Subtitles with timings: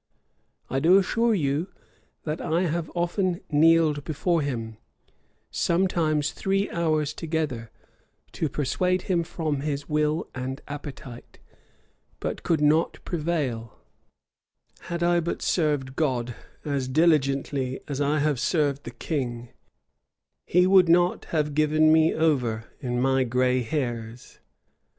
[0.67, 1.67] "I do assure you,
[2.23, 4.77] that I have often kneeled before him,
[5.51, 7.69] sometimes three hours together,
[8.31, 11.37] to persuade him from his will and appetite;
[12.19, 13.77] but could not prevail:
[14.79, 16.33] had I but served God
[16.65, 19.49] as diligently as I have served the king,
[20.47, 24.39] he would not have given me over in my gray hairs.